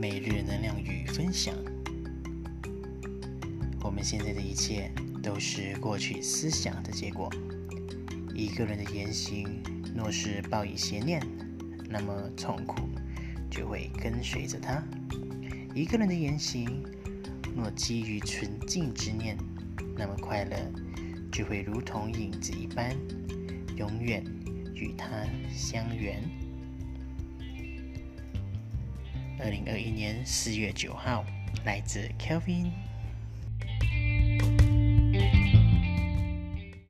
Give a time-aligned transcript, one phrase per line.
[0.00, 1.52] 每日能量与分享。
[3.82, 7.28] 我们现在的一切都是过去思想的结果。
[8.32, 9.60] 一个人的言行
[9.96, 11.20] 若是抱以邪念，
[11.90, 12.88] 那么痛苦
[13.50, 14.80] 就会跟随着他；
[15.74, 16.80] 一个人的言行
[17.56, 19.36] 若基于纯净之念，
[19.96, 20.56] 那么快乐
[21.32, 22.96] 就会如同影子一般，
[23.76, 24.24] 永远
[24.76, 25.08] 与他
[25.52, 26.22] 相缘。
[29.40, 31.24] 二零二一年四月九号，
[31.64, 32.87] 来自 Kelvin。